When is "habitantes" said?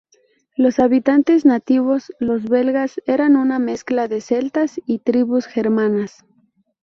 0.79-1.45